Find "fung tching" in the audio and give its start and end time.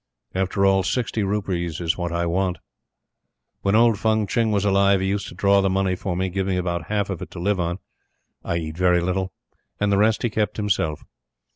3.99-4.49